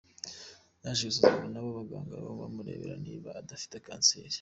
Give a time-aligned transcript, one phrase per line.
[0.83, 4.29] Yaje gusuzumwa n’abo baganga ngo bamurebere niba adafite Kanseri.